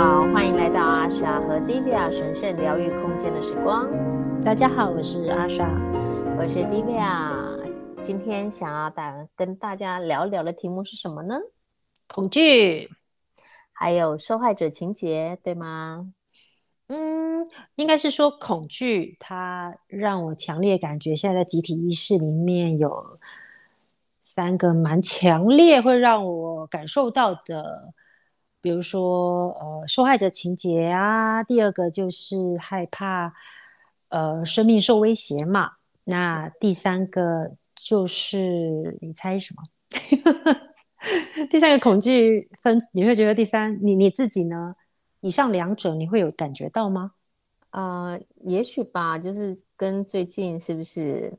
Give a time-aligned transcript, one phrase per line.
[0.00, 3.86] 好，欢迎来到阿莎和 Divya 神圣疗愈空间的时光。
[4.42, 5.68] 大家好，我是阿莎，
[6.38, 7.70] 我是 Divya。
[8.00, 11.34] 今天想要大跟大家聊聊的题目是什么呢？
[12.08, 12.88] 恐惧，
[13.72, 16.10] 还有受害者情节，对吗？
[16.88, 23.18] 嗯，应该是说恐惧，它让我强烈感觉，现在在集体意识里面有
[24.22, 27.92] 三个蛮强烈，会让我感受到的。
[28.62, 33.32] 比如说，呃，受害者情节啊，第二个就是害怕，
[34.10, 35.72] 呃，生命受威胁嘛。
[36.04, 39.62] 那第三个就是，你猜什么？
[41.48, 44.76] 第三个恐惧分，你会觉得第三，你你自己呢？
[45.20, 47.12] 以上两者你会有感觉到吗？
[47.70, 51.32] 呃，也许吧，就是跟最近是不是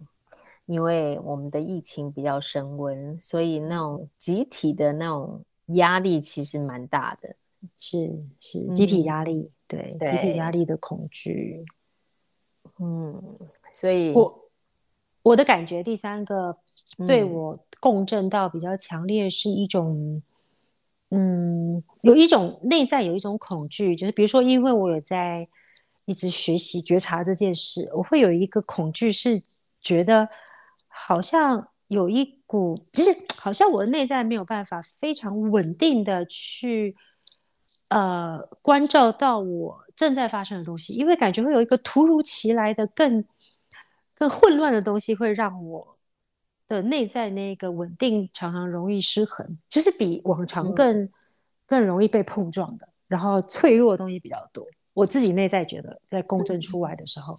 [0.66, 5.44] 因为我们的疫情比较升温，所以那种集体的那种。
[5.67, 7.36] 压力其实蛮大的，
[7.77, 11.66] 是是集体压力，嗯、对，对集体压力的恐惧，
[12.80, 13.22] 嗯，
[13.73, 14.41] 所以我
[15.21, 16.58] 我的感觉，第三个
[17.08, 20.21] 对我共振到比较强烈，是一种，
[21.09, 25.47] 嗯，嗯，有一种内在有一种恐惧，就是比如说，因为我有在
[26.05, 29.41] 一直学习觉察这件事，我会有一个恐惧，是
[29.80, 30.27] 觉得
[30.88, 32.73] 好像有一股。
[32.94, 36.95] 其实好像我的内在没有办法非常稳定的去
[37.89, 43.25] 呃关照到我正在发生的东西，因为感觉会有一个突如其来的更
[44.16, 45.98] 更混乱的东西，会让我
[46.70, 51.09] 的内在那个稳定常常容易失衡，就是比往常更、嗯、
[51.66, 54.66] 更容易被碰撞的，然后脆弱的东西比较多。
[54.94, 57.38] 我自己内在觉得在共振出来的时候。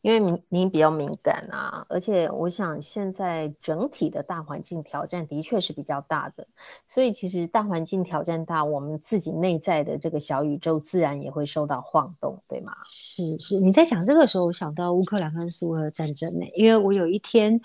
[0.00, 6.46] 因为您您比较敏感啊，而且我想现在整体的大环境挑战的确是比较大的，
[6.86, 12.72] 所以其实大环境挑战大，我们自己内在的这个小宇宙自然也会受到晃动，对吗？
[12.84, 17.60] 是是，你在讲这个时候，我想到乌克兰跟苏俄战争呢，因为我有一天，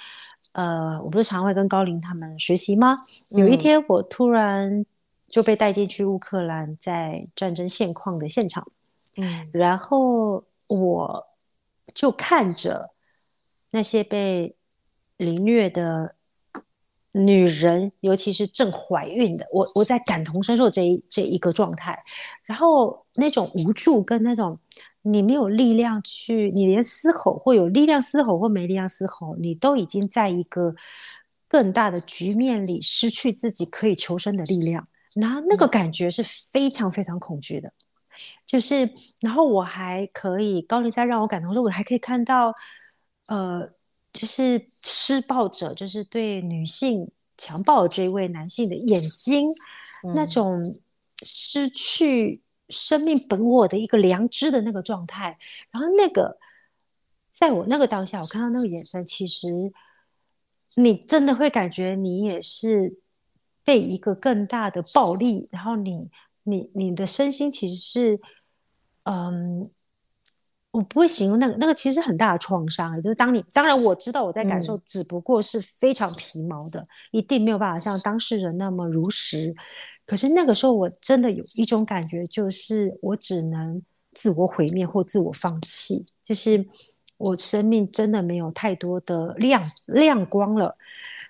[0.54, 2.98] 呃，我不是常会跟高林他们学习吗？
[3.30, 4.84] 有一天我突然
[5.28, 8.68] 就被带进去乌克兰在战争现况的现场，
[9.18, 11.28] 嗯，然后我。
[11.94, 12.92] 就看着
[13.72, 14.56] 那些被
[15.18, 16.16] 凌虐的
[17.12, 22.04] 女人，尤其是正怀孕的，我我在感同身受这一这一个状态，
[22.44, 24.60] 然后那种无助跟那种
[25.04, 30.74] 你没有力量去，你连嘶吼或有力量嘶吼或没力量嘶吼，你都已经在一个
[31.48, 37.72] 更大的局面里失去自己可以求生的力量，然后那个感觉是非常非常恐惧的。
[38.46, 38.88] 就是，
[39.22, 42.54] 然后我还可以高丽在让我感动说，我还可以看到，
[43.26, 43.68] 呃，
[44.12, 49.50] 就是施暴者，就是对女性强暴的这一位男性的眼睛，
[50.04, 50.64] 嗯、那种
[51.24, 55.40] 失去生命本我的一个良知的那个状态。
[55.72, 56.38] 然后那个，
[57.32, 59.74] 在我那个当下，我看到那个眼神，其实
[60.76, 63.00] 你真的会感觉你也是
[63.64, 66.12] 被一个更大的暴力，然后你。
[66.44, 68.20] 你你的身心其实是，
[69.04, 69.70] 嗯，
[70.72, 79.56] 我不会形容那个那个其实很大的创伤，就是当你当然我知道我在感受，只不过是非常皮毛的，嗯、一定没有办法像当事人那么如实。
[80.06, 83.82] 可是那个时候我真的有一种感觉，就是我只能
[84.12, 86.68] 自我毁灭或自我放弃，就是
[87.18, 90.78] 我生命真的没有太多的亮亮光了。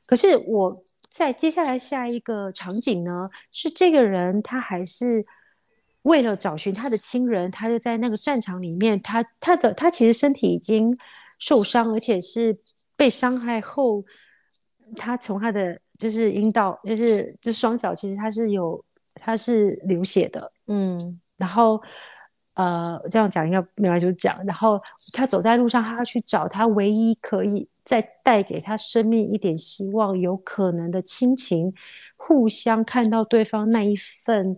[0.08, 0.83] 可是我。
[1.14, 5.24] 在接下来下一个场景呢，是这个人他还是
[6.02, 10.98] 为了找寻他的亲人，他就在那个战场里面，他他的他其实身体已经
[11.38, 12.58] 受伤，而且是
[12.96, 14.04] 被伤害后，
[14.96, 21.80] 他从他的就是阴道，就是就双脚，其实他是有他是流血的，嗯，然后
[22.56, 24.82] 呃这样讲应该没关系，就讲，然后
[25.14, 27.70] 他走在路上，他要去找他唯一可以。
[27.86, 31.74] 再带给他生命一点希望，有可能的亲情，
[32.16, 34.58] 互相看到对方那一份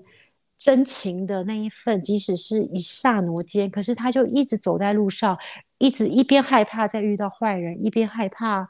[0.57, 5.37] 真情的那一份，即使是一刹那间，可是他就一直走在路上，
[5.79, 8.69] 一直一边害怕再遇到坏人，一边害怕，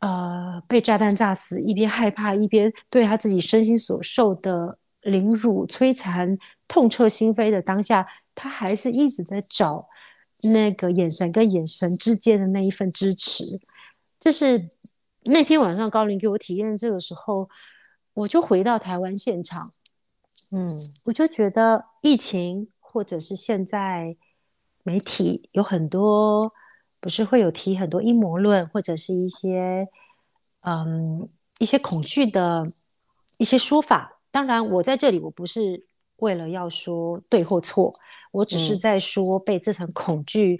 [0.00, 9.86] 呃，被炸弹炸死，一边害怕，一边对他自己身心所受的凌辱、摧残、痛彻心扉的当下，他还是一直在找。
[10.42, 13.60] 那个眼神跟眼神之间的那一份支持，
[14.18, 14.68] 就是
[15.22, 17.48] 那天晚上高林给我体验这个时候，
[18.12, 19.72] 我就回到台湾现场，
[20.50, 24.16] 嗯，我就觉得疫情或者是现在
[24.82, 26.52] 媒体有很多
[26.98, 29.88] 不是会有提很多阴谋论或者是一些
[30.62, 31.28] 嗯
[31.58, 32.72] 一些恐惧的
[33.36, 35.86] 一些说法，当然我在这里我不是。
[36.22, 37.92] 为了要说对或错，
[38.30, 40.56] 我只是在说被这层恐惧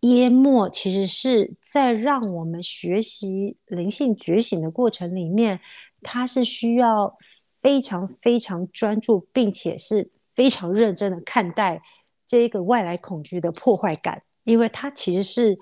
[0.00, 5.60] 淹没，嗯、其实是在让我们学习灵性觉醒的过程里面，
[6.00, 7.14] 它是需要
[7.60, 11.82] 非常非常专注，并且是非常认真的看待
[12.26, 15.58] 这个外来恐惧的破坏感，因为它其实是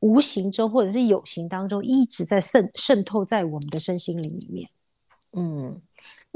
[0.00, 4.66] 无形中或者是有形当中一直在渗渗透在我们的身心灵里面。
[5.34, 5.82] 嗯。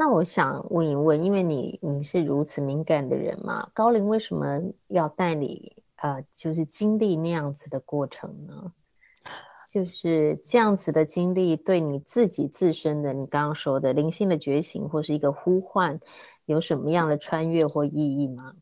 [0.00, 4.58] 那我想问一问，因为你你是如此敏感的人嘛，高龄为什么
[4.88, 8.72] 要带你呃，就是经历那样子的过程呢？
[9.68, 16.00] 就是这样子的经历对你自己自身的，你刚刚说的灵性的觉醒或是一个呼唤，
[16.46, 18.54] 有什么样的穿越或意义吗？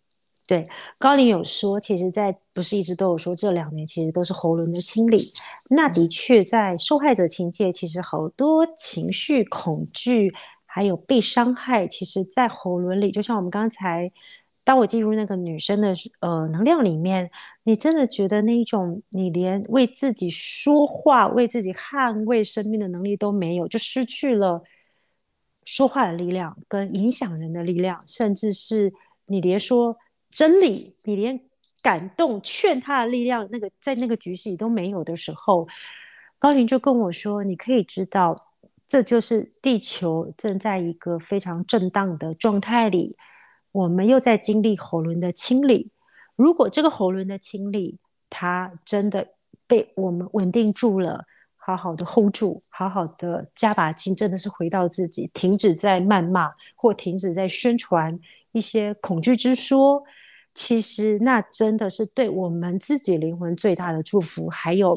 [0.44, 0.64] 对，
[0.98, 5.30] 高龄有说，其实在不是一直都有说，这两年其实都是喉咙的清理。
[5.70, 10.34] 那的确，在受害者情节，其实好多情绪恐惧。
[10.70, 14.12] 还有被伤害，其实，在喉轮里，就像我们刚才，
[14.62, 17.30] 当我进入那个女生的呃能量里面，
[17.64, 24.62] 你真的觉得那一种，你连为自己说话、为自己捍卫生命的能力都没有，就失去了
[25.64, 28.92] 说话的力量跟影响人的力量，甚至是
[29.24, 29.96] 你连说
[30.28, 31.40] 真理，你连
[31.80, 35.66] 感动劝他的力量，那个在那个局势里都没有的时候，
[36.38, 38.36] 高林就跟我说：“你可以知道。”
[38.88, 43.18] 这就是地球正在一个非常震荡的状态里，
[43.70, 45.90] 我们又在经历喉轮的清理。
[46.36, 47.98] 如果这个喉轮的清理，
[48.30, 49.28] 它真的
[49.66, 51.26] 被我们稳定住了，
[51.56, 58.18] 好好的 hold 住，好好的加把劲，真的是回到自己，停止在谩骂或停止在宣传
[58.52, 60.02] 一些恐惧之说。
[60.54, 64.48] 其实那真的是对我们自己灵魂最大的祝福。
[64.48, 64.96] 还有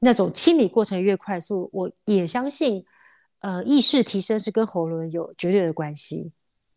[0.00, 2.84] 那种清理过程越快速，我也相信。
[3.40, 6.32] 呃，意识提升是跟喉轮有绝对的关系，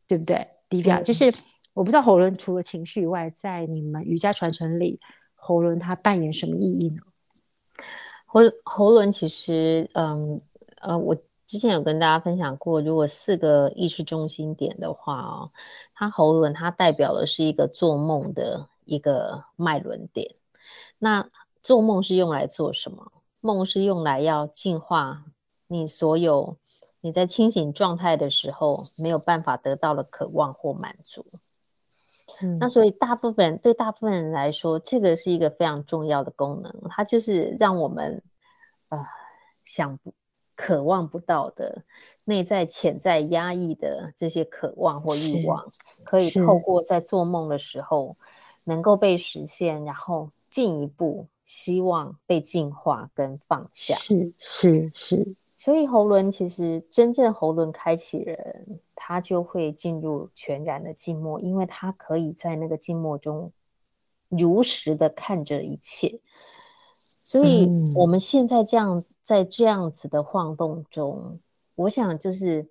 [0.08, 1.26] 对不对？Divya，就是
[1.74, 5.00] 我不知道喉轮除了情绪以外，在你们瑜伽传承里，
[5.34, 7.02] 喉轮它扮演什么意义呢？
[8.26, 10.40] 喉喉轮其实，嗯
[10.82, 11.16] 呃，我
[11.48, 15.52] 之前有跟大家分享过，如果四个意识中心点的话哦，
[15.96, 20.36] 它喉轮它代表的是一个做梦的一个脉轮点。
[21.00, 21.28] 那
[21.64, 23.12] 做梦是用来做什么？
[23.40, 25.26] 梦是用来要进化。
[25.72, 26.58] 你所有
[27.00, 31.26] 你在清醒状态的时候没有办法得到的渴望或满足，
[32.42, 38.22] 嗯，那所以大部分对大部分人来说，这个是一个非常重要的功能，它就是让我们
[38.90, 39.04] 呃
[39.64, 40.14] 想不
[40.56, 41.84] 渴望不到的
[42.26, 45.66] 内在潜在压抑的这些渴望或欲望，
[46.04, 48.18] 可以透过在做梦的时候
[48.66, 55.36] 能够被实现，然后进一步希望被净化跟放下，是是是。
[55.62, 63.52] 所以喉轮其实真正喉轮开启人，他就会进入全然的静默，因为他可以在那个静默中
[64.28, 66.20] 如实的看着一切。
[67.24, 71.40] 所以我们现在这样在这样子的晃动中，
[71.76, 72.68] 我想就是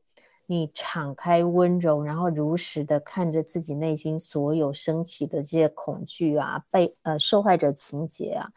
[0.46, 8.50] 你敞开温柔，然后如实的看着自己内心所有升起的这些恐惧啊、被呃受害者情节啊，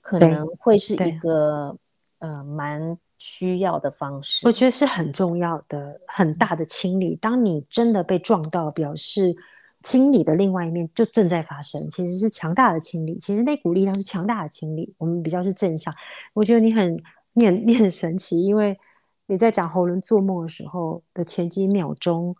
[0.00, 1.76] 可能会是一个
[2.20, 2.96] 呃蛮。
[3.20, 7.14] 需要的方式，我觉得是很重要的、很大的清理。
[7.16, 9.36] 当你真的被撞到，表示
[9.82, 13.18] 清理的另外一面就正在发生，其实是强大的清理。
[13.18, 14.94] 其实那股力量是强大的清理。
[14.96, 15.94] 我们比较是正向。
[16.32, 16.96] 我觉得你很、
[17.34, 18.78] 你很、你很神奇，因为
[19.26, 22.34] 你在讲喉轮做梦的时候的前几秒钟，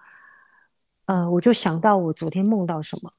[1.05, 3.13] 呃，我就想到我昨天梦到什么。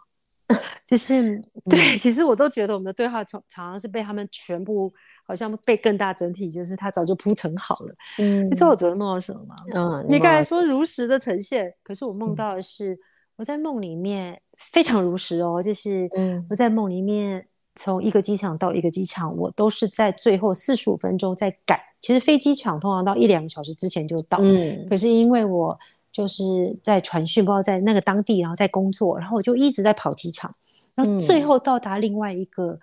[0.85, 4.93] 就是对，其实我都觉得我们的对话常常常是被他们全部
[5.31, 7.95] 好像被更大整体，就是他早就铺陈好了。
[8.19, 9.55] 嗯，你知道我昨天梦到什么吗？
[9.73, 12.97] 嗯，你刚才说如实的呈现，可是我梦到的是
[13.37, 21.79] 我在梦里面非常如实哦，就是嗯，我在梦里面从一个机场到一个机场，我都是在最后四十五分钟在赶。
[22.01, 25.79] 其实飞机场通常到一两个小时之前就到，嗯，可是因为我。
[26.13, 30.53] 就是在传讯，不知道在那个当地，然后在工作，然后我就一直在跑机场，
[30.93, 32.79] 然后最后到达另外一个，嗯、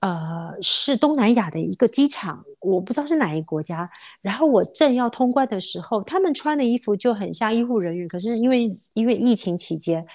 [0.00, 3.90] 呃，是东南亚的一个机场，我不知道是哪一个国家。
[4.22, 10.06] 然后我正要通关的时候，他们穿的衣服就很像医护人员，可是因为因为疫情期间，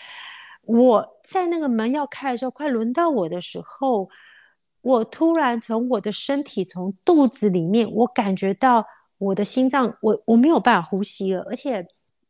[0.63, 4.09] 我在那个门要开的时候，快轮到我的时候，
[4.81, 8.85] 我突然从我的身体从肚子里面，我感觉到
[9.17, 11.87] 我的心脏，我我没有办法呼吸了，而且。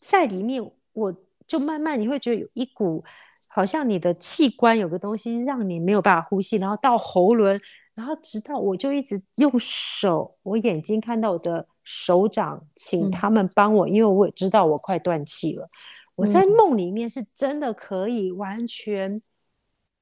[0.08, 0.62] 在里面，
[0.94, 1.16] 我
[1.48, 3.04] 就慢慢你会觉得有一股，
[3.56, 7.58] 好像你的器官有个东西让你没有办法呼吸，然后到喉轮，
[7.96, 15.70] 然后直到我就一直用手，我眼睛看到我的手掌，请他们帮我，嗯、因为我也知道我快断气了，
[16.18, 19.22] 我在梦里面是真的可以完全，嗯、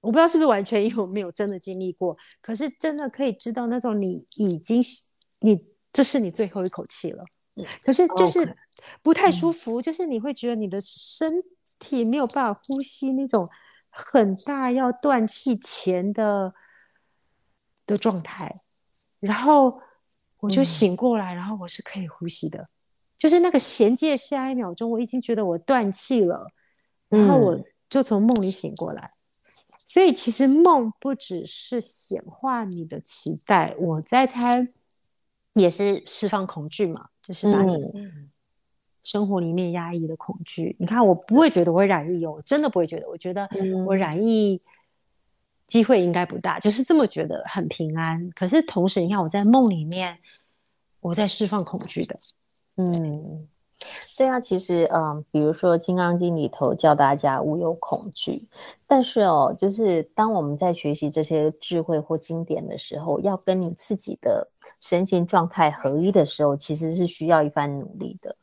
[0.01, 4.81] 我不知道是不是完全，因为我没有真的经历过，可是真的可以知道那种你已经
[5.41, 7.23] 你这是你最后一口气了，
[7.57, 8.55] 嗯、可是就是
[9.03, 11.31] 不太舒服，嗯、就是你会觉得你的身
[11.83, 13.49] 体没有办法呼吸那种
[13.89, 16.53] 很大要断气前的
[17.85, 18.61] 的状态，
[19.19, 19.79] 然后
[20.39, 22.69] 我就醒过来，嗯、然后我是可以呼吸的。
[23.17, 26.47] 就是那个衔接，下一秒钟我已经觉得我断气了，
[27.09, 27.59] 然后我
[27.89, 29.13] 就从梦里醒过来。
[29.45, 29.51] 嗯、
[29.87, 34.67] 所以其实梦不只是显化你的期待，我在猜
[35.53, 37.75] 也是释放恐惧嘛，就是把你
[39.03, 40.69] 生活里面压抑的恐惧。
[40.71, 43.09] 嗯、你看，我不会觉得我会染疫哦，我真的不会觉得。
[43.09, 43.47] 我觉得
[43.85, 44.59] 我染疫
[45.67, 48.29] 机会应该不大，就是这么觉得很平安。
[48.35, 50.17] 可是同时，你看我在梦里面，
[50.99, 52.17] 我在释放恐惧的。
[52.77, 53.47] 嗯，
[54.17, 58.47] 对啊，其实，嗯，比如说《金刚经》里头教大家无有恐惧，
[58.87, 64.47] 但是哦，就是当我们在学习这些智慧或经典的时候，要跟你自己的
[64.79, 68.35] 身心状态合一的时候，其实是需要一番努力的。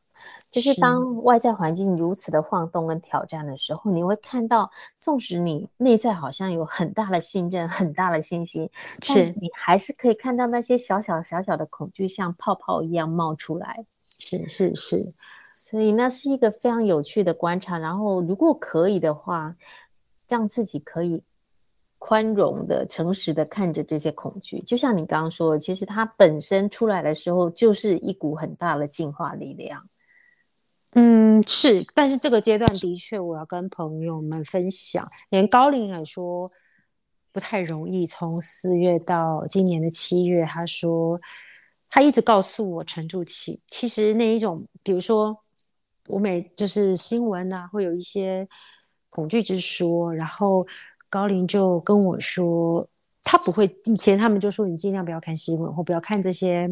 [0.51, 8.69] 就是当外在环境如此的晃动跟挑战的时候，你会看到，纵使你内在好像有很大的信任、很大的信心，
[9.01, 13.85] 是你还是可以看到那些小小小小的恐惧像泡泡一样冒出来。
[14.19, 15.13] 是是是，
[15.55, 17.79] 所以那是一个非常有趣的观察。
[17.79, 19.55] 然后，如果可以的话，
[20.29, 21.23] 让自己可以
[21.99, 24.61] 宽容的、诚实的看着这些恐惧。
[24.63, 29.81] 就像你刚刚说的，其实它本身出来的时候，就是一股很大的进化力量。
[30.93, 31.85] 嗯，是。
[31.95, 36.51] 但是这个阶段的确，我要跟朋友们分享，连高龄来说
[37.33, 38.05] 不太容易。
[38.07, 41.21] 从四月到今年的七月，他说。
[41.93, 43.61] 他一直告诉我沉住气。
[43.67, 45.37] 其实那一种，比如说
[46.07, 48.49] 我每就是新闻啊，会有一些
[49.09, 50.65] 恐惧之说，然后
[51.09, 52.89] 高龄就跟我说，
[53.25, 53.65] 他不会。
[53.87, 56.71] 以前他们就说你尽量不要看新闻，或不要看这些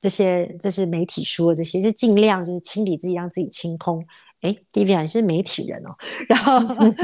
[0.00, 4.04] 这些这是媒体说这些，就尽量就是清理自己，让自己清空。
[4.40, 5.94] 哎，迪比亚是媒体人哦。
[6.28, 6.58] 然后，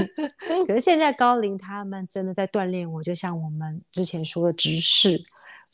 [0.67, 5.23] 可是现在高龄他们真的在锻炼我，就像我们之前说的直视。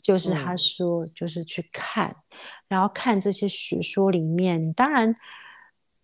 [0.02, 2.36] 就是他说，就是去看，嗯、
[2.66, 4.72] 然后看这些学说里面。
[4.72, 5.14] 当然，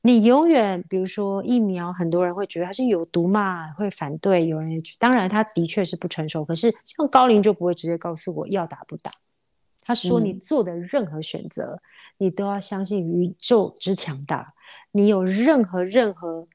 [0.02, 4.46] 你永远，比如说疫苗，很多人会觉得它是有毒嘛，会反对。
[4.46, 6.44] 有人也当然，他的确是不成熟。
[6.44, 9.10] 可是像高龄就不会直接告诉我要打不打。
[9.88, 11.80] 他说，你做的任何选择，嗯、
[12.18, 14.54] 你都要相信宇宙之强大。
[14.92, 16.47] 你有任何任何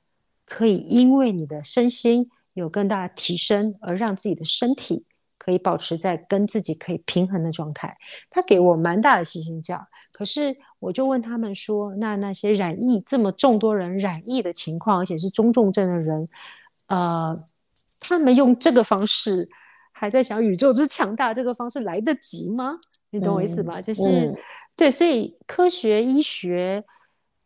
[0.45, 5.05] 可以因为你的身心有更大的提升，而让自己的身体。
[5.45, 7.97] 可以保持在跟自己可以平衡的状态，
[8.29, 9.85] 他给我蛮大的信心价。
[10.13, 16.29] 可是我就问他们说，那那些染疫这么众多人染疫的情况，而且是中重症的人，
[16.87, 17.35] 呃，
[17.99, 19.49] 他们用这个方式
[19.91, 22.69] 还在想宇宙之强大这个方式来得及吗？
[23.13, 23.79] 你懂我意思吧？
[23.79, 24.35] 嗯、就是、嗯、
[24.75, 26.83] 对，所以科学医学，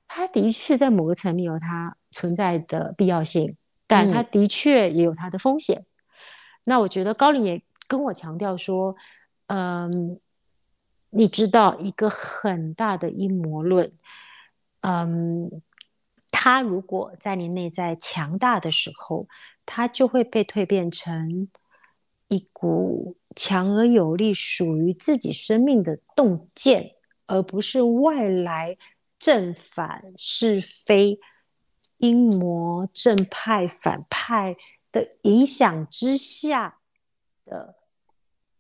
[0.08, 3.56] 它的确在某个层面有它存在的必要性，
[3.86, 5.80] 但它的确也有它的风险。
[5.80, 5.86] 嗯、
[6.64, 7.62] 那我觉得高林也。
[7.90, 8.94] 跟我强调说，
[9.46, 10.20] 嗯，
[11.12, 13.94] 你知道一个很大的阴谋论，
[14.82, 15.50] 嗯，
[16.32, 19.26] 它如果在你内在强大的时候，
[19.66, 21.48] 它就会被蜕变成
[22.28, 26.92] 一股强而有力、属于自己生命的洞见，
[27.26, 28.78] 而不是外来
[29.20, 31.20] 正反是非、
[31.98, 34.56] 阴谋正派反派
[34.92, 36.78] 的影响之下
[37.46, 37.76] 的。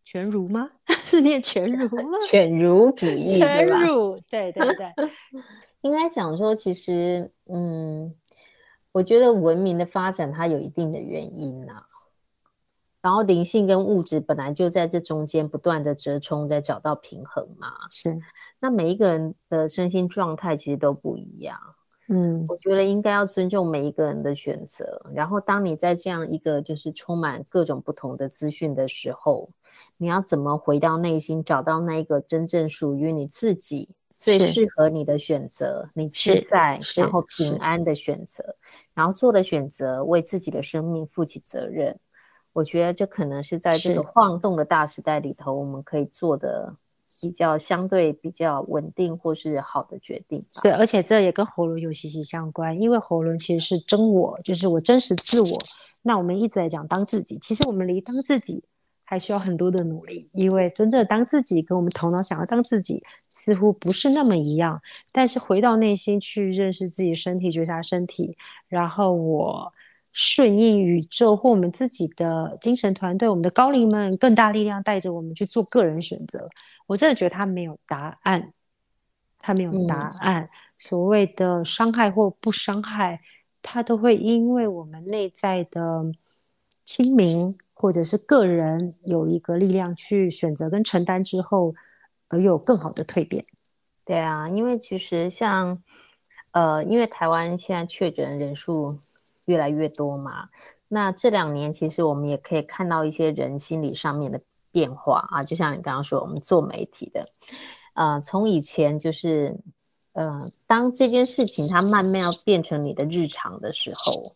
[0.03, 0.69] 全儒吗？
[1.03, 2.17] 是念全儒吗？
[2.29, 4.93] 犬儒主义，全儒，对对对。
[5.81, 8.15] 应该讲说，其实，嗯，
[8.93, 11.83] 我觉得文明的发展它有一定的原因呐、啊。
[13.07, 17.69] 然后灵性跟物质本来就在这中间不断的折冲，在找到平衡嘛。
[17.89, 18.19] 是。
[18.59, 21.57] 那每一个人的身心状态其实都不一样。
[22.09, 25.01] 嗯，我觉得应该要尊重每一个人的选择。
[25.13, 29.49] 然后，当你在这样一个就是充满各种不同的资讯的时候，
[29.95, 33.87] 你要怎么回到内心，找到那一个真正属于你自己
[34.17, 38.57] 最适合你的选择，你自在然后平安的选择，
[38.93, 41.97] 然后做的选择为自己的生命负起责任。
[42.57, 46.75] 我觉得这可能是在这个晃动的大时代里头，我们可以做的。
[47.19, 55.57] 比较相对比较稳定或是好的决定，对，而且这也跟喉轮有息息相关，因为喉轮其实是真我，就是我真实自我。
[56.03, 58.63] 那我们一直在讲当自己，其实我们离当自己
[59.03, 64.79] 还需要很多的努力，因为真正当自己跟我们头脑想要当自己似乎不是那么一样。
[65.11, 68.37] 但是回到内心去认识自己身体，觉察身体，
[68.67, 69.73] 然后我
[70.17, 76.49] 顺应宇宙或我们自己的精神团队，我们的高龄们更大力量带着我们去做个人选择。
[76.87, 78.51] 我真的觉得他没有答案，
[79.37, 80.41] 他没有答案。
[80.41, 83.21] 嗯、所谓的伤害或不伤害，
[83.61, 86.11] 他都会因为我们内在的
[86.83, 87.55] 清明。
[87.79, 91.75] 或者是个人有一个力量去选择跟承担之后，
[92.27, 93.45] 而有更好的蜕变。
[94.03, 95.79] 对啊，因为其实像
[96.53, 98.97] 呃，因为台湾现在确诊人数
[99.47, 100.47] 越来越多嘛，
[100.87, 104.39] 那这两年其实我们也可以看到一些人心理上面的
[104.71, 105.43] 变化啊。
[105.43, 107.25] 就像你刚刚说，我们做媒体的，
[107.95, 109.57] 呃，从以前就是
[110.13, 114.33] 呃，当这件事情它慢慢要变成你的日常的时候，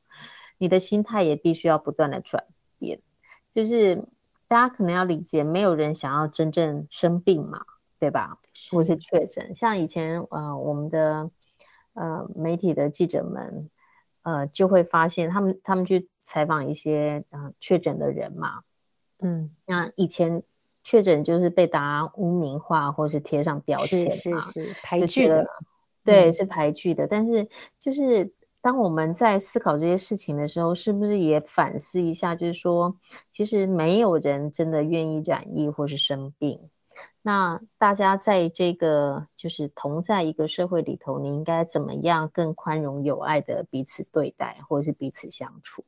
[0.58, 2.44] 你的心态也必须要不断的转
[2.80, 3.00] 变。
[3.52, 3.96] 就是
[4.48, 7.62] 大家可能要理解，没有人想要真正生病嘛，
[8.00, 8.38] 对吧？
[8.72, 9.54] 或是确诊。
[9.54, 11.30] 像以前呃，我们的
[11.96, 13.70] 呃媒体的记者们
[14.24, 18.62] 呃，就会发现他们他们去采访一些呃确诊的人嘛，
[19.20, 20.42] 嗯，那以前
[20.84, 25.46] 确诊就是被大家污名化，或是贴上标签嘛，是是是排拒的，
[26.04, 27.08] 对，嗯、是排拒的。
[27.08, 27.48] 但是
[27.80, 28.34] 就是。
[28.64, 32.36] 当我们在思考这些事情的时候，是不是也反思一下？
[32.36, 32.96] 就是说，
[33.34, 36.70] 其实没有人真的愿意染疫或是生病。
[37.22, 45.84] 那大家在这个就是同在一个社会里头，你应该怎么样更宽容、有爱的彼此对待，或者是彼此相处？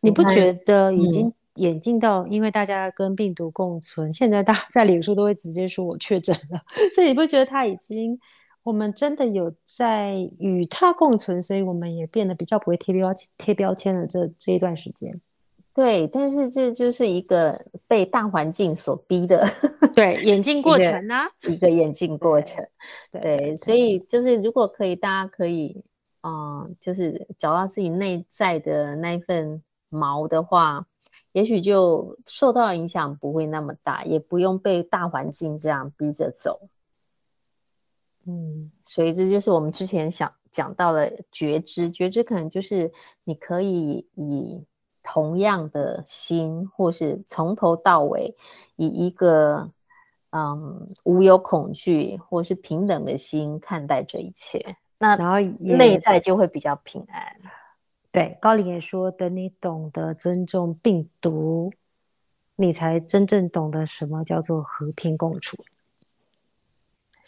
[0.00, 6.60] 你不觉得已经演进到，嗯、因为大家跟病毒共存，现在大家在脸书都会直接说我确诊了，
[6.94, 8.18] 所以你不觉得他已经？
[8.62, 15.20] 我们真的有在与他共存，所以我们也变得比较不会贴标签、贴标签的这这一段时间。
[15.76, 17.54] 对，但是这就是一个
[17.86, 19.46] 被大环境所逼的，
[19.94, 22.66] 对，演进过程呢、啊，一个演进 过程。
[23.12, 25.84] 对，对对，所以就是如果可以，大家可以，
[26.22, 30.86] 嗯，就是找到自己内在的那一份毛的话，
[31.32, 36.70] 也许就受到影响不会那么大，也不用被大环境这样逼着走。
[38.24, 42.90] 嗯，所以这就是我们之前想讲到的觉知，觉知可能就是
[43.24, 44.64] 你可以以
[45.08, 48.34] 同样的心，或是从头到尾
[48.74, 49.70] 以一个
[50.30, 57.22] 嗯无有恐惧或是平等的心看待这一切，那然后内在就会比较平安。
[58.10, 61.72] 对，高灵也说，等你懂得尊重病毒，
[62.56, 65.56] 你才真正懂得什么叫做和平共处。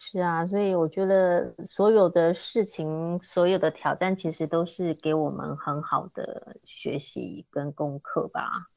[0.00, 8.68] 是啊，所以我觉得所有的事情，所有的挑战，其实都是给我们很好的学习跟功课吧。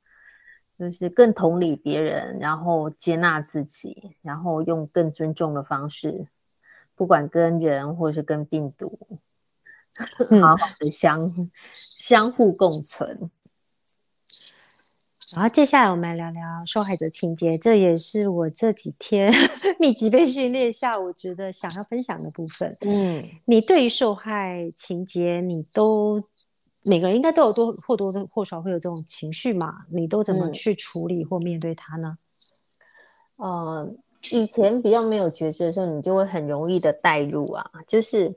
[0.80, 6.26] 就是更同理别人，然后接纳自己，然后用更尊重的方式，
[6.96, 8.98] 不管跟人或是跟病毒，
[10.42, 13.30] 好好的相、嗯、相互共存。
[15.34, 19.32] 然后接下来我们来聊聊受害者情节，这也是我这几天
[19.80, 22.76] 密集被训练下，我觉得想要分享的部分。
[22.82, 26.22] 嗯，你对于受害情节，你都
[26.84, 29.86] 每个人应该都有多或多或少会有这种情绪嘛？
[29.90, 32.18] 你都怎么去处理或面对它呢？
[33.38, 33.96] 嗯、呃，
[34.32, 38.36] 以前比较没有觉知的时候，你就会很容易的带入啊，就是。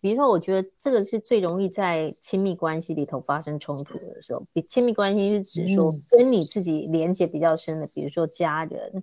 [0.00, 4.42] 比如说，我觉得这个是最容易在亲密关系里头发生冲突的时候。
[4.52, 9.02] 比亲密关系是指说跟你自己连接比较深的，比如说家人、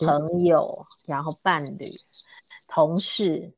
[0.00, 1.84] 朋友，然后伴侣、
[2.68, 3.52] 同事，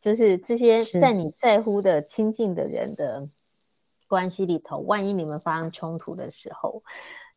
[0.00, 3.28] 就是这些在你在乎的亲近的人的
[4.06, 6.82] 关系里头，万一你们发生冲突的时候。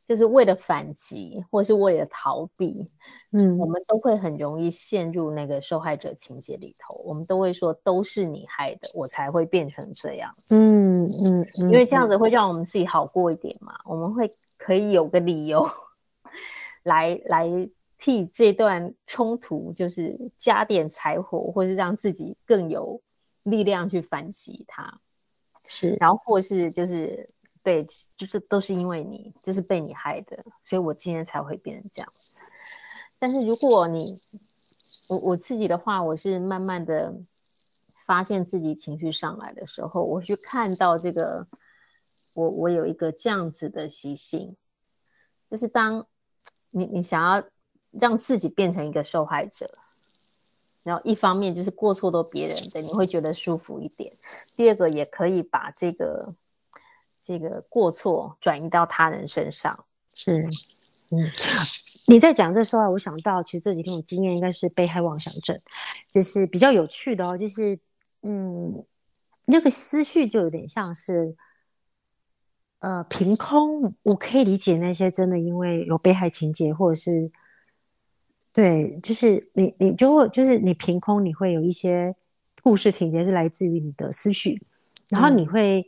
[0.08, 2.90] 就是为了反击，或是为了逃避，
[3.32, 6.96] 嗯，我们都会很容易陷入那个受害者情节里头。
[7.04, 10.56] 我们都会说，都是你害的，我才会变成这样子。
[10.56, 13.78] 嗯嗯，嗯，因为这样子会让我们自己好过一点嘛。
[13.84, 15.70] 我们会可以有个理由
[16.84, 17.50] 来来
[17.98, 23.02] 替这段冲突，就是加点柴火，或是让自己更有
[23.44, 25.02] 力量去反击它。
[25.68, 27.30] 是，然后或是就是。
[27.68, 32.42] 对，就是都是因为你，就是被你害的，所以我今天才会变成这样子。
[33.20, 34.22] 但是如果你，
[35.10, 37.14] 我我自己的话，我是慢慢的
[38.06, 41.46] 发现自己情绪上来的时候，我去看到这个，
[42.32, 44.56] 我我有一个这样子的习性，
[45.52, 46.08] 就是当
[46.70, 47.44] 你你想要
[47.92, 49.70] 让自己变成一个受害者，
[50.84, 54.10] 然后一方面就是过错都别人的，你会觉得舒服一点；
[54.56, 56.34] 第二个也可以把这个。
[57.28, 59.78] 这个过错转移到他人身上，
[60.14, 60.42] 是，
[61.10, 61.30] 嗯，
[62.06, 65.60] 你在讲这时候，我想到其实这几天我经验应该是被害妄想症，
[66.10, 67.78] 就是比较有趣的哦，就是
[68.22, 68.86] 嗯，
[69.46, 71.36] 那个思绪就有点像是
[72.80, 77.30] 呃凭空，我可以理解那些真的因为有被害情节或者是。
[78.54, 82.16] 对，就是你，你就会，就是你凭空，你会有一些
[82.64, 84.60] 故事情节是来自于你的思绪，
[85.10, 85.86] 然后你会，嗯、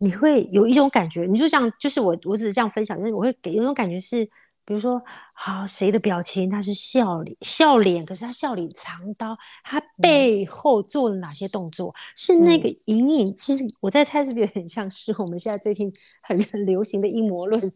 [0.00, 4.24] 你会有一种感觉，你就这样，就是我，我只是这样分享，就是我会给有一种感觉是，
[4.64, 5.00] 比如说，
[5.34, 11.90] 好，谁的表情他是笑脸，笑脸，可是他笑脸藏刀，他背后做了哪些动作？
[11.90, 17.72] 嗯、是那个隐隐，其实我在猜，是不是有点像是我们现在最近很很流行的阴谋论？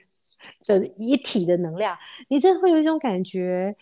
[0.66, 1.96] 的一体的能量，
[2.28, 3.74] 你真的会有一种感觉，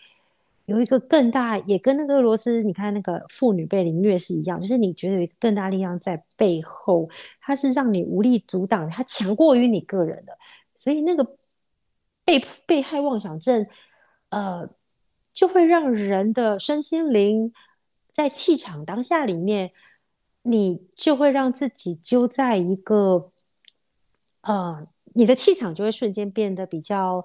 [0.65, 7.09] 有一个更大，也跟那个俄罗斯，你看那个妇女被凌虐是一样，就是你觉得有一个更大力量在背后，
[7.41, 10.37] 它是让你无力阻挡，它强过于你个人的，
[10.75, 11.37] 所以那个
[12.23, 13.65] 被被害妄想症，
[14.29, 14.69] 呃，
[15.33, 17.53] 就会让人的身心灵
[18.11, 19.71] 在气场当下里面，
[20.43, 23.31] 你就会让自己揪在一个，
[24.41, 24.87] 呃。
[25.15, 27.23] 你的气场就会瞬间变得比较，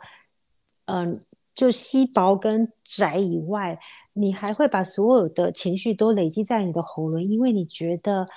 [0.85, 1.19] 嗯、
[1.59, 3.77] 就稀薄跟窄以外，
[4.13, 8.29] 你还会把所有的情绪都累积在你的喉咙，因为你觉得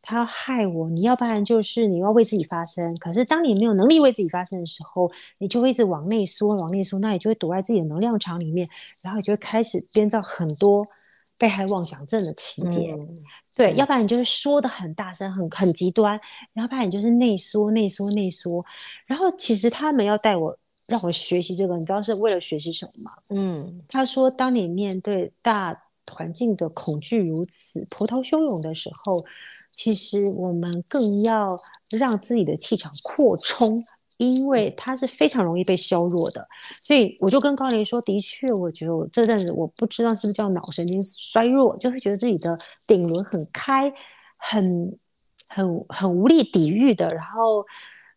[0.00, 2.96] 他要害我，你要不然就是你要为自己发声。
[2.96, 8.66] 可是当你没有能力为自己发声的时候，你就会一直往内缩，往内缩，那你就会躲在自己的能量场里面，
[9.02, 10.88] 然后你就会开始编造很多
[11.36, 12.94] 被害妄想症的情节。
[12.98, 13.22] 嗯
[13.54, 16.18] 对，要不然你就是说的很大声，很很极端；
[16.54, 18.64] 要不然你就是内缩、内缩、内缩。
[19.04, 20.56] 然后其实他们要带我，
[20.88, 23.12] 让我学习这个，你知道是为了学习什么吗？
[23.30, 29.24] 嗯，他说，当你面对大环境的恐惧如此波涛汹涌的时候，
[29.70, 31.56] 其实我们更要
[31.90, 33.84] 让自己的气场扩充。
[34.16, 36.44] 因为它是非常容易被削弱的，
[36.82, 43.92] 所以我就跟高林说：“的确，我觉得我这阵子我不知道是不是叫脑神经衰弱，就会觉得自己的顶轮很开，
[44.36, 44.98] 很
[45.46, 47.64] 很很无力抵御的，然后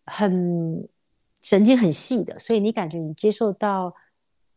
[0.08, 0.90] 很
[1.41, 3.93] 神经很细的，所以你感觉你接受到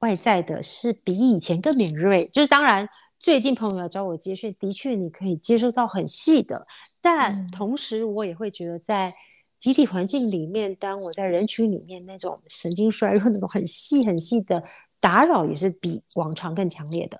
[0.01, 2.27] 外在的是比以前更敏锐。
[2.33, 6.67] 就是当然，最近朋友要找我接讯，的确你可以接受到很细的，
[7.01, 9.15] 但同时我也会觉得在。”
[9.61, 14.63] 集体环境里面，当我在人群里面，那种神经衰弱、那种很细很细的
[15.01, 17.19] 打扰，也是比往常更强烈的。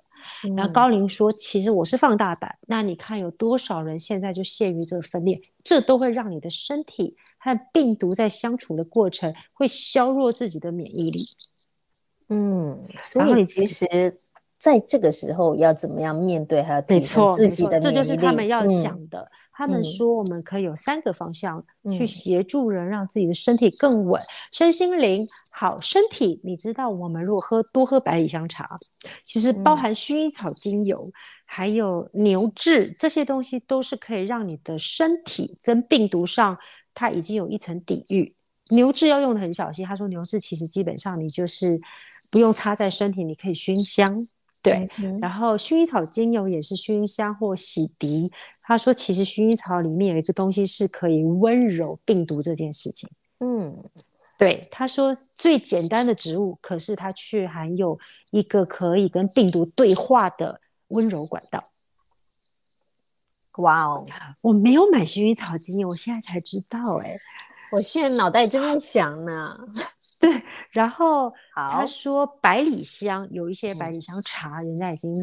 [0.55, 7.15] 然后高林说：“其实我是放大版，那你看有多少人现在就陷于这个分裂，这都会让你的身体
[7.45, 11.21] 和病毒在相处的过程会削弱自己的免疫力。”
[12.29, 14.17] 嗯，所以其实。
[14.57, 19.19] 在这个时候要怎么样面对，还有提升自己的，这就是他们要讲的。
[19.19, 25.77] 嗯、他们说我们可以有三个方向去协助人，让自己的身体更稳，嗯、身心灵好。
[25.81, 28.79] 身体，你知道，我们如果喝多喝百里香茶，
[29.23, 31.13] 其实包含薰衣草精油，嗯、
[31.45, 36.57] 还有牛至这些东西，都是可以让你的身体跟病毒上，
[36.95, 38.33] 它已经有一层抵御。
[38.69, 39.85] 牛至要用的很小心。
[39.85, 41.79] 他说牛至其实基本上你就是
[42.31, 44.25] 不用擦在身体，你可以熏香。
[44.63, 44.89] 对，
[45.21, 48.31] 然后薰衣草精油也是熏香或洗涤。
[48.63, 53.07] 他说，其实薰衣草里面有一个东西是可以温柔病毒这件事情。
[53.41, 53.77] 嗯，
[54.39, 57.99] 对，他说最简单的植物，可是它却含有
[58.31, 61.63] 一个可以跟病毒对话的温柔管道。
[63.57, 64.05] 哇哦，
[64.41, 67.19] 我没有买薰衣草精油，我现在才知道哎、欸，
[67.71, 69.57] 我现在脑袋正在想呢。
[70.17, 70.31] 对，
[70.71, 75.21] 然后他说百里香有一些百里香茶，人家已经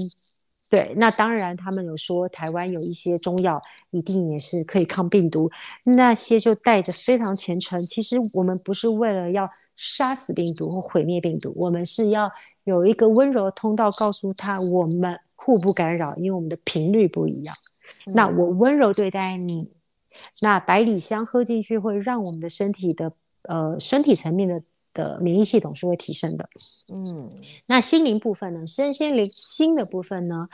[0.68, 0.92] 对。
[0.96, 5.50] 那当然，他们有说台湾有一些中药，一定也是可以抗病毒。
[5.82, 7.84] 那些就带着非常虔诚。
[7.86, 12.30] 其实我们不是为了要杀死病毒或毁灭病毒，我们是要
[12.64, 17.54] 有一个温柔的通道，告诉他我们互不干扰，因为我们的频率不一样。
[18.06, 19.72] 嗯、那我温柔对待你，
[20.40, 24.62] 那百里香喝进去会让我们的身体的呃身体层面的。
[24.94, 26.46] 的免疫系统是会提升的，
[26.92, 27.26] 嗯，
[27.64, 28.66] 那心灵部分呢？
[28.66, 30.46] 身心灵心的部分呢？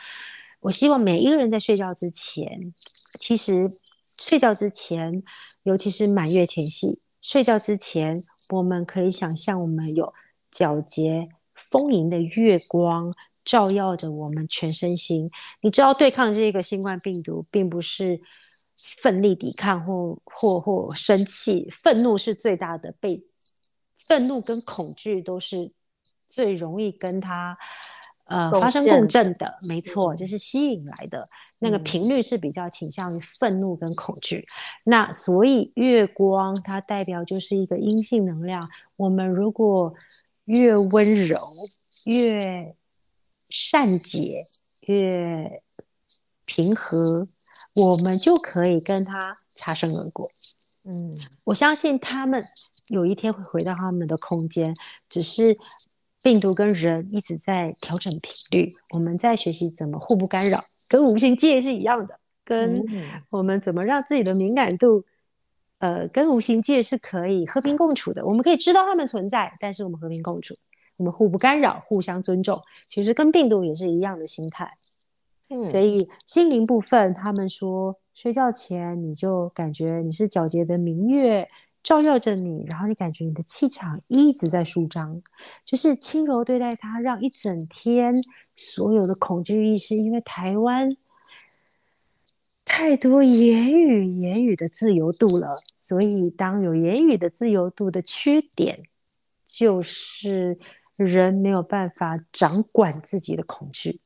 [0.60, 2.72] 我希望每一个人在睡觉之前，
[3.18, 3.68] 其实
[4.16, 5.24] 睡觉之前，
[5.64, 10.14] 尤其是满月前夕，睡觉之前，我们可以想象我们有
[10.52, 13.12] 皎洁丰盈的月光
[13.48, 15.30] 照耀着我们全身心。
[15.62, 18.20] 你知道，对抗这个新冠病毒，并不是
[18.76, 23.24] 奋力抵抗或或或生气，愤怒是最大的被。
[24.06, 25.70] 愤怒跟恐惧都是
[26.26, 27.56] 最容易跟他
[28.24, 34.38] 呃发生共振的，没错，就是吸引来的那个频率是比较倾向于愤怒跟恐惧。
[34.38, 34.48] 嗯、
[34.84, 38.66] 那所以月光它代表就是一个阴性能量。
[38.96, 39.92] 我们如果
[40.46, 41.46] 越温柔、
[42.04, 42.74] 越
[43.48, 44.46] 善解、
[44.86, 45.62] 越
[46.44, 47.28] 平和，
[47.74, 50.30] 我们就可以跟他擦身而过。
[50.84, 52.42] 嗯，我相信他们
[52.88, 54.74] 有一天会回到他们的空间，
[55.08, 55.58] 只是
[56.22, 58.74] 病毒跟人一直在调整频率。
[58.90, 62.82] 我们在学习怎么互不干扰，跟无形界是一样的，跟
[63.30, 65.04] 我们怎么让自己的敏感度。
[65.80, 68.26] 呃，跟无形界是可以和平共处的。
[68.26, 70.56] 我们可以知道他们存在，但是我们和平共处，
[70.98, 72.60] 我们互不干扰，互相尊重。
[72.90, 74.76] 其实跟病毒也是一样的心态。
[75.48, 81.48] 嗯，所以心灵部分，他们说睡觉前你就感觉你是皎洁的明月
[81.82, 85.22] 照耀着你，然后你感觉你的气场一直在舒张，
[85.64, 88.22] 就是轻柔对待它，让一整天
[88.54, 90.94] 所有的恐惧意识，因为台湾。
[92.70, 95.62] 太多言语，言语的自由度了。
[95.72, 98.82] 所以，当有言语的自由度的缺点，
[99.46, 100.58] 就是
[100.98, 104.00] 人没有办法掌管自己的恐惧。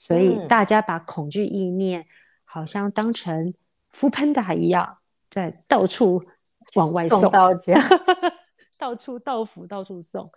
[0.00, 2.06] 所以，大家把恐惧意念
[2.44, 3.52] 好像当成
[3.92, 6.24] foodpanda 一样，在到处
[6.74, 7.80] 往外送，送到家，
[8.78, 10.30] 到处到府，到处送。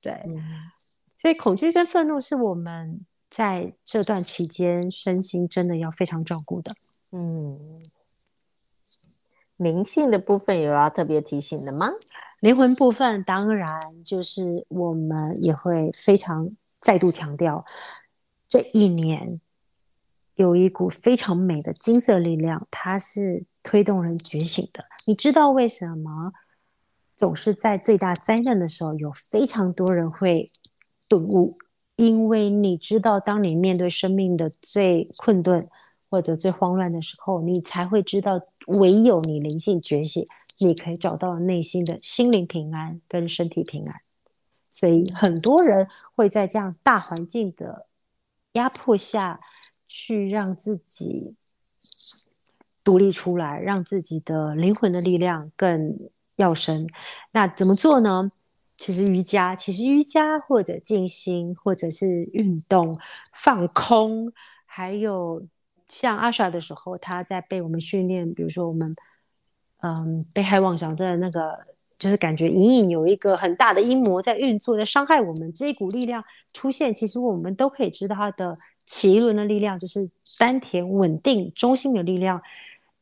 [0.00, 0.42] 对，嗯、
[1.16, 6.74] 所以恐惧跟愤怒是我们在这段期间身心真的要非常照顾的。
[7.12, 7.82] 嗯，
[9.56, 11.90] 灵性的部分有要特别提醒的吗？
[12.40, 17.64] 灵魂部分当然就是我们也会非常再度强调，
[18.48, 19.40] 这一年
[20.36, 24.84] 有一股非常美的金色力量，它是推动人觉醒的。
[25.06, 26.32] 你知道为什么
[27.16, 30.50] 总是在最大灾难的时候有非常多人会
[31.08, 31.58] 顿悟？
[31.96, 35.68] 因为你知道，当你面对生命的最困顿。
[36.10, 40.26] 或者最慌乱的时候，你才会知道，唯有你灵性觉醒，
[40.58, 44.00] 你可以找到内心的心灵平安跟身体平安。
[44.74, 47.86] 所以很多人会在这样大环境的
[48.52, 49.40] 压迫下
[49.88, 51.34] 去让自己
[52.84, 55.98] 独立出来，让自己的灵魂的力量更
[56.36, 56.86] 要深。
[57.32, 58.30] 那怎么做呢？
[58.76, 62.98] 其实瑜伽，其实瑜伽或者静心，或者是运动、
[63.32, 64.32] 放空，
[64.64, 65.46] 还有。
[65.88, 68.94] 像阿莎的时候，他在被我们训练，比如说我们，
[69.82, 71.58] 嗯，被害妄想症那个，
[71.98, 75.52] 就是感觉隐隐有一个很大的阴谋在运作，在伤害我们。
[75.52, 78.56] 这一股力量出现，其实我们都可以知道，它的
[78.88, 82.40] 脐轮的力量就是丹田稳定中心的力量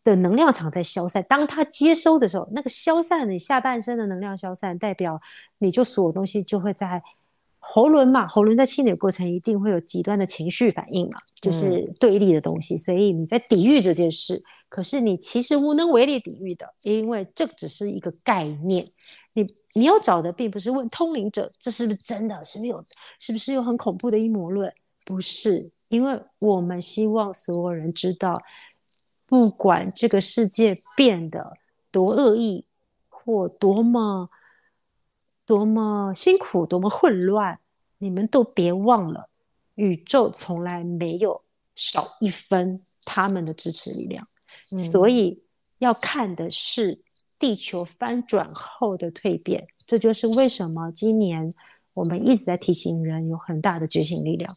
[0.04, 1.24] 的能量场在消散。
[1.28, 5.20] 当它接收的时候，那个消散，你下半身的能量消散，代表
[5.58, 7.02] 你就所有东西就会在。
[7.68, 18.88] 喉轮嘛，喉轮在清理过程一定会有极端的情绪反应嘛，就是对立的东西，嗯、所以你在抵御这件事，可是你其实无能为力抵御的，因为这只是一个概念。
[19.32, 22.42] 你你要找的并不是问通灵者，这是不是真的？
[22.44, 22.84] 是不是有？
[23.18, 24.72] 是不是有很恐怖的阴谋论？
[25.04, 28.42] 不是，因为我们希望所有人知道，
[29.26, 31.56] 不管这个世界变得
[31.90, 32.66] 多恶意
[33.08, 34.30] 或多么。
[35.48, 37.60] 多么辛苦，多么混乱，
[37.98, 39.30] 你们都别忘了，
[39.76, 41.40] 宇宙从来没有
[41.76, 44.26] 少一分他们的支持力量。
[44.72, 45.42] 嗯、所以
[45.78, 47.00] 要看的是
[47.38, 49.66] 地球翻转后的蜕变。
[49.86, 51.52] 这就是为什么今年
[51.94, 54.54] 我们一直在提醒人有很大的觉醒力量。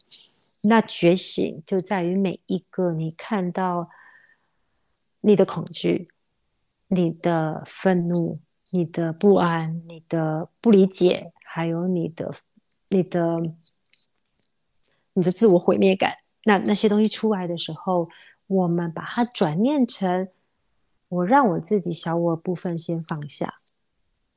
[0.62, 3.88] 那觉醒就在于每一个你看到
[5.20, 6.08] 你的恐惧、
[6.88, 8.38] 你的愤怒。
[8.72, 12.32] 你的不安，你的不理解，还有你的、
[12.88, 13.40] 你的、
[15.14, 18.08] 你的自我毁灭感，那那些东西出来的时候，
[18.50, 20.28] 我们把它转念成：
[21.06, 23.60] 我让我自己小我部分先放下，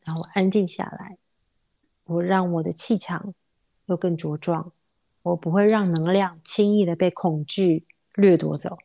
[0.06, 1.18] 然后安静下来，
[2.04, 3.34] 我让我的气场
[3.88, 4.72] 又更茁壮，
[5.24, 8.78] 我不会让能量轻易的被恐惧掠夺走。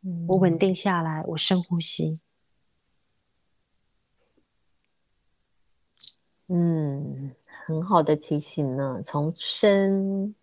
[0.00, 2.18] 嗯，我稳定下来，我深呼吸。
[6.48, 7.34] 嗯，
[7.66, 9.02] 很好的提醒呢。
[9.04, 10.34] 从身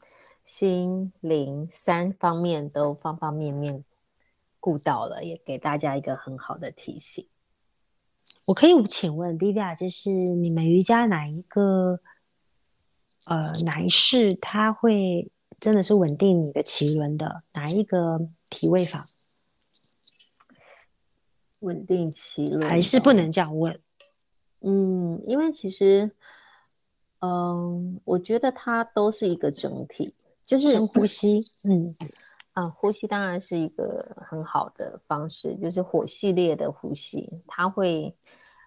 [0.44, 3.84] 心灵三方面都方方面面
[4.60, 7.28] 顾到了，也给大家一个很好的提醒。
[8.46, 12.00] 我可以请问 Divya，就是你们瑜伽哪一个
[13.26, 19.06] 呃哪一式，它会真的是稳定你的脐轮的哪一个体位法？
[21.60, 23.80] 稳定脐轮还是不能这样问？
[24.62, 26.12] 嗯，因为其实，
[27.20, 30.16] 嗯，我觉得它都是一个整体，
[30.52, 31.96] 就是深呼吸，嗯，
[32.52, 38.14] 啊，呼吸当然是一个很好的方式，就是火系列的呼吸，它会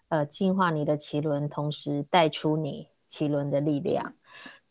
[0.09, 4.14] 呃净化你的脐轮，同时带出你脐轮的力量。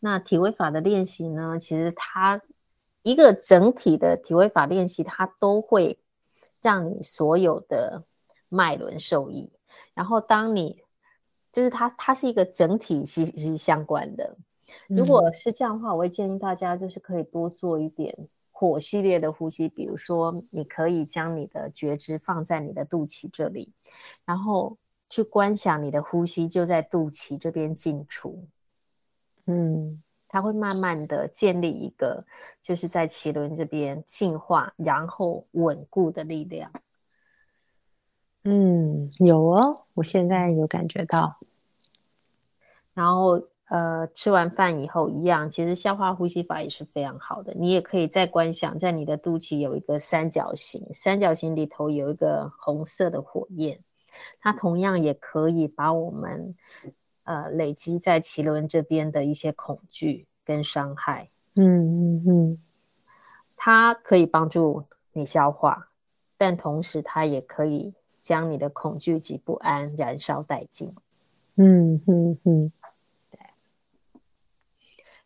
[0.00, 2.42] 那体位法的练习呢，其实它
[3.02, 5.96] 一个整体的体位法练习，它都会
[6.60, 8.02] 让你所有的
[8.48, 9.52] 脉轮受益。
[9.94, 10.82] 然后当你
[11.52, 14.36] 就是它，它是一个整体息息相关的。
[14.88, 18.16] 如果是这样的话，我会建议大家就是可以多做一点
[18.52, 23.72] 火系列的呼吸，比如说你可以将你的觉知放在你的肚脐这里，
[24.24, 24.76] 然后
[25.10, 28.46] 去观想你的呼吸就在肚脐这边进出。
[29.46, 32.24] 嗯，它会慢慢的建立一个
[32.62, 36.70] 就是在脐轮这边进化然后稳固的力量。
[38.44, 41.38] 嗯，有哦，我现在有感觉到，
[42.94, 43.42] 然后。
[43.68, 47.54] 呃，吃完饭以后一样，其实消化呼吸法也是非常好的。
[47.54, 53.80] 你也可以再观想，在你的肚脐有一个三角形，三角形里头有一个红色的火焰，
[54.38, 56.54] 它同样也可以把我们
[57.24, 61.64] 呃累积在脐轮这边的一些恐惧跟伤害，嗯
[62.18, 62.58] 嗯嗯，
[63.56, 65.88] 它可以帮助你消化，
[66.36, 70.94] 但同时它也可以将你的恐惧及不安燃烧殆尽，
[71.56, 72.72] 嗯嗯嗯。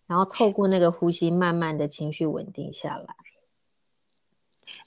[0.09, 3.14] 然后透过那个呼吸，慢慢的情绪稳定下来。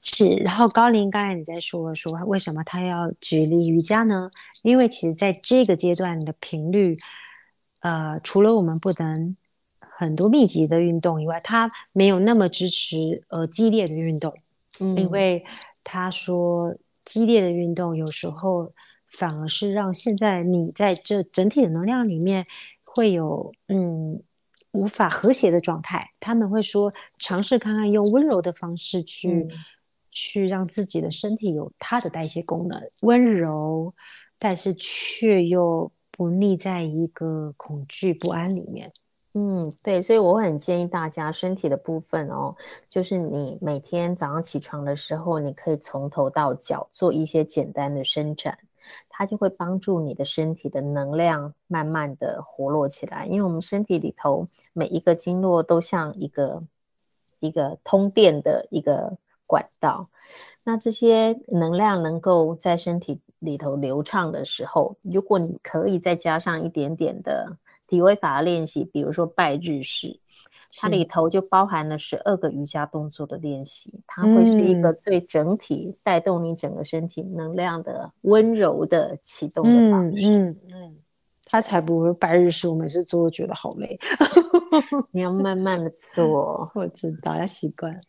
[0.03, 4.31] 是，然后高林刚才你在说说为什么他要举例瑜伽呢？
[4.63, 6.97] 因为其实在这个阶段的频率，
[7.81, 9.35] 呃，除了我们不能
[9.79, 14.33] 很多密集的运动以外，他没有那么支持呃激烈的运动。
[14.79, 15.45] 嗯，因为
[15.83, 18.73] 他说激烈的运动有时候
[19.07, 22.47] 反而是让现在你在这整体的能量里面
[22.83, 24.19] 会有嗯。
[24.71, 29.49] 无法和谐的状态，他们会说尝试看看用温柔的方式去、嗯、
[30.11, 33.93] 去让自己的身体有它的代谢功能，温柔，
[34.39, 38.91] 但是却又不腻在一个恐惧不安里面。
[39.33, 42.53] 嗯，对，所以我很建议大家身体的部分哦，
[42.89, 48.57] 就是你每天早上起床的时候，你可以从头到脚做一些简单的伸展。
[49.09, 56.63] 它就会帮助你的身体的能量慢慢的活络起来，因为我们身体里头每一个经络都像一个
[57.39, 60.07] 一个通电的一个管道，
[60.63, 70.19] 那这些能量能够在身体里头流畅的时候，如果你可以再加上一点点的体位法练习，比如说拜日式。
[70.77, 80.37] 它里头就包含了十二个瑜伽动作的练习，它会是一个最整体带动你整个身体能量的温柔的启动的方式。
[80.37, 80.97] 嗯嗯，嗯，
[81.45, 83.99] 它才不会拜日式，我每次做都觉得好累。
[85.11, 87.99] 你要慢慢的做，我知道要习惯。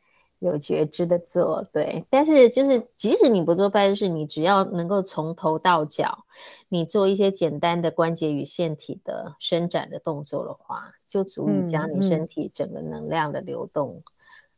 [0.42, 6.26] 有觉知的做，对，但是就是即使你不做拜日式，你只要能够从头到脚，
[6.68, 14.02] 你做一些简单的关节与腺体的伸展的动作的话，就足以将你身体整个能量的流动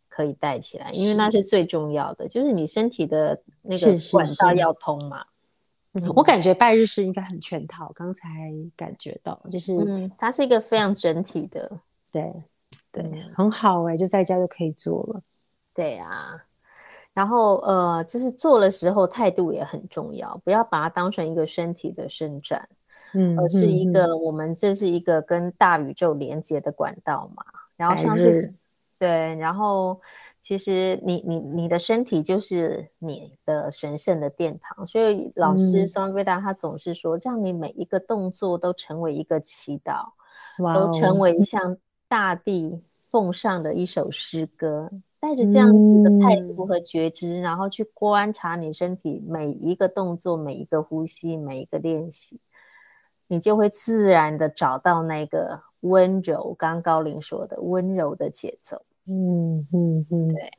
[0.09, 1.45] 可以带起来，嗯嗯、因为那是。
[1.45, 5.19] 最重要的，就是你身体的那个管道要通嘛。
[5.93, 11.71] 是是是，嗯，我感觉拜日式应该很全套，刚才感觉到就是，嗯，它是一个非常整体的，
[12.11, 12.33] 对
[12.91, 15.23] 对，嗯，很好哎，欸，就在家就可以做了。
[15.75, 16.41] 对啊，
[17.13, 22.69] 然后呃，就是做的时候态度也很重要，不要把它当成一个身体的伸展，
[23.13, 27.45] 嗯，而是一个、嗯、我们这是一个跟大宇宙连接的管道嘛。
[27.77, 28.55] 然后上次
[28.99, 30.01] 对，然后
[30.41, 40.13] 其实你你你的身体就是你的神圣的殿堂，所以老师桑维达他总是说，让你每一个动作都成为一个祈祷，
[40.73, 44.89] 都成为向大地奉上的一首诗歌。
[45.25, 52.39] 带着这样子的态度和觉知，嗯，然后去观察你身体每一个动作、每一个呼吸、每一个练习，
[53.29, 56.55] 你就会自然的找到那个温柔。
[56.59, 58.83] 刚刚高林说的温柔的节奏。
[59.09, 60.51] 嗯嗯嗯，对。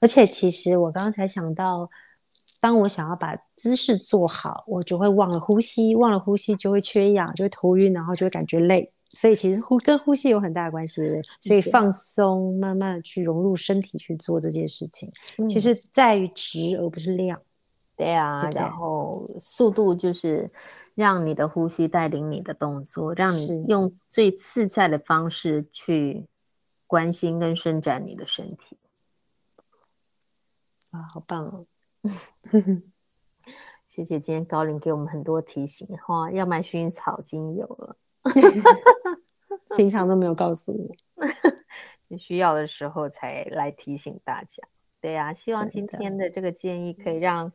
[0.00, 1.90] 而且其实我刚才想到，
[2.60, 8.90] 当我想要把姿势做好，我就会忘了呼吸，忘了呼吸就会缺氧，就会头晕，然后就会感觉累。
[9.14, 11.02] 所以其实呼跟呼吸有很大的关系，
[11.40, 17.40] 所以放松，慢慢的去融入身体去做这件事情，嗯、其实在于质而不是量。
[17.94, 20.50] 对啊，对对，然后速度就是
[20.94, 26.26] 让你的呼吸带领你的动作，让你用最自在的方式去
[26.86, 28.78] 关心跟伸展你的身体。
[30.90, 31.66] 啊，好棒哦！
[33.86, 37.96] 谢谢今天高林给我们很多提醒哈，要买薰衣草精油了。
[39.76, 40.94] 平常都没有告诉我，
[42.08, 44.62] 你需要的时候才来提醒大家。
[45.00, 47.52] 对呀、啊，希望今天的这个建议可以让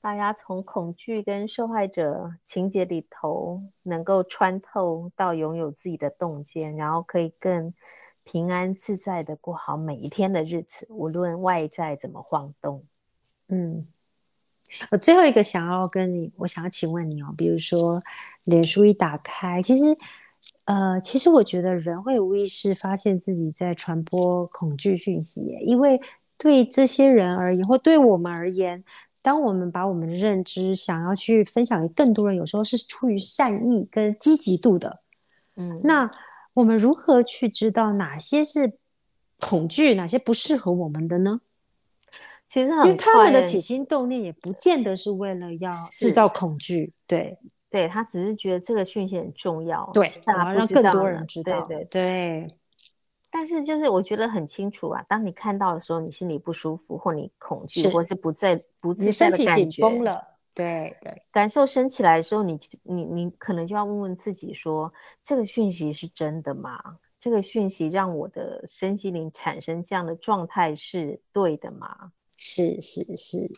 [0.00, 7.72] 大家从恐惧跟受害者情节里头能够穿透到拥有自己的洞见，然后可以更
[8.24, 12.84] 平安自在的过好每一天的日子，无论外在怎么晃动。
[13.48, 13.86] 嗯。
[14.90, 18.02] 我最后一个想要跟你，我想要请问你哦，比如说，
[18.44, 19.96] 脸书一打开，其实，
[20.64, 26.00] 呃，其实我觉得人会无意识发现自己在传播恐惧讯息，因为
[26.36, 28.84] 对这些人而言，或对我们而言，
[29.22, 35.00] 当我们把我们的认知想要去分享给更多人，有时候是出于善意跟积极度的，
[35.56, 36.10] 嗯，那
[36.54, 38.78] 我们如何去知道哪些是
[39.40, 41.40] 恐惧，哪些不适合我们的呢？
[42.48, 47.38] 其实很，因为他们的起心动念也不见得是为了要制造恐惧，对，
[47.68, 52.54] 对，他只是觉得这个讯息很重要，对，想让更多人知道，对对对。
[53.30, 64.90] 但是就是我觉得很清楚啊，当你看到的时候，你心里不舒服，或你恐惧，或是不在不自在的感觉，身体紧绷了，对对，感受升起来的时候，你你你可能就要问问自己说，
[65.22, 66.80] 这个讯息是真的吗？
[67.20, 72.10] 这个讯息让我的身心灵产生这样的状态是对的吗？
[72.38, 73.50] 是是是，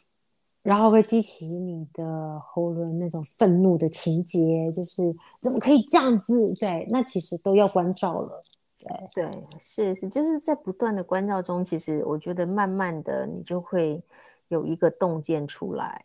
[0.62, 6.52] 然后会激起你的喉咙那种愤怒的情节，就是怎么可以这样子？
[6.54, 8.42] 对，那其实都要关照了。
[8.78, 14.02] 对对，是是，就是在不断的关照中，其实我觉得慢慢的你就会
[14.48, 16.02] 有一个洞见出来。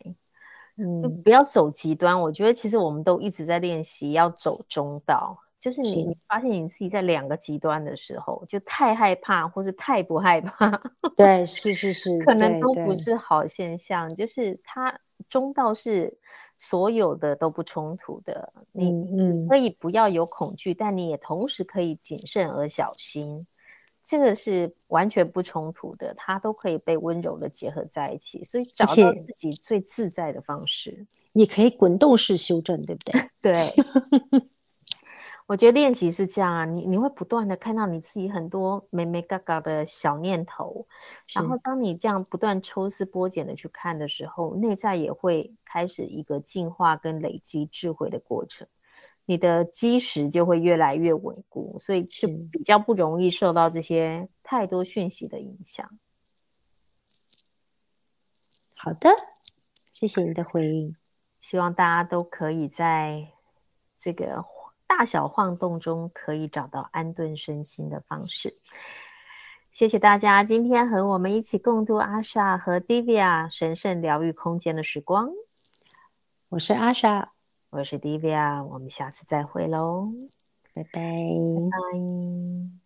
[0.76, 2.20] 嗯，就不要走极端。
[2.20, 5.38] 我觉得其实我们都一直在练习要走中道。
[5.66, 10.70] 就是你，你发现你自己在两个极端的时候，就太害怕或是太不害怕，
[11.16, 14.14] 对，是是是，可能都不是好现象。
[14.14, 14.96] 就是它
[15.28, 16.16] 中道是
[16.56, 23.44] 所有的都不冲突的，你你可以不要有恐惧，嗯，但你也同时可以谨慎而小心，
[24.04, 33.20] 这个是完全不冲突的，它都可以被温柔的结合在一起，所以找到自己最自在的方式，你可以滚动式修正，对不对？
[33.42, 34.40] 对。
[35.46, 40.84] 我觉得练习是这样啊，你你会不断的看到你自己很多眉眉角角的小念头，
[41.32, 48.66] 然后当你这样不断抽丝剥茧的去看的时候，内在也会开始一个进化跟累积智慧的过程，
[49.24, 55.88] 你的基石就会越来越稳固，所以是比较不容易受到这些太多讯息的影响。
[58.74, 59.08] 好的，
[59.92, 60.96] 谢谢你的回应，
[61.40, 63.28] 希望大家都可以在
[63.96, 64.44] 这个。
[64.86, 68.58] 大小晃动中可以找到安顿身心的方式。
[69.70, 75.30] 谢谢大家今天和我们一起共度阿莎和 Divya 神圣疗愈空间的时光。
[76.48, 77.32] 我是阿莎，
[77.70, 80.08] 我是 Divya，我们下次再会喽，
[80.72, 80.90] 拜拜。
[80.92, 82.85] 拜拜。